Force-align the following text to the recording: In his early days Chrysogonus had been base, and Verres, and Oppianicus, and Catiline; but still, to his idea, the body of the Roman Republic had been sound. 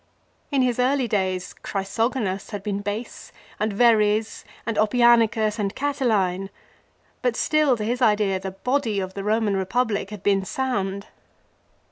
In 0.49 0.63
his 0.63 0.79
early 0.79 1.07
days 1.07 1.53
Chrysogonus 1.61 2.49
had 2.49 2.63
been 2.63 2.79
base, 2.81 3.31
and 3.59 3.71
Verres, 3.71 4.43
and 4.65 4.75
Oppianicus, 4.75 5.59
and 5.59 5.75
Catiline; 5.75 6.49
but 7.21 7.35
still, 7.35 7.77
to 7.77 7.83
his 7.83 8.01
idea, 8.01 8.39
the 8.39 8.49
body 8.49 8.99
of 8.99 9.13
the 9.13 9.23
Roman 9.23 9.55
Republic 9.55 10.09
had 10.09 10.23
been 10.23 10.43
sound. 10.43 11.05